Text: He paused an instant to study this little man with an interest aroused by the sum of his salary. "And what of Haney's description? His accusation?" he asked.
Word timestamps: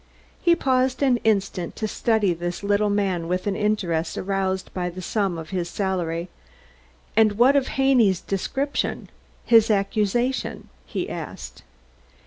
He 0.41 0.55
paused 0.55 1.03
an 1.03 1.17
instant 1.17 1.75
to 1.75 1.87
study 1.87 2.33
this 2.33 2.63
little 2.63 2.89
man 2.89 3.27
with 3.27 3.45
an 3.45 3.55
interest 3.55 4.17
aroused 4.17 4.73
by 4.73 4.89
the 4.89 4.99
sum 4.99 5.37
of 5.37 5.51
his 5.51 5.69
salary. 5.69 6.27
"And 7.15 7.33
what 7.33 7.55
of 7.55 7.67
Haney's 7.77 8.19
description? 8.19 9.11
His 9.45 9.69
accusation?" 9.69 10.69
he 10.87 11.07
asked. 11.07 11.61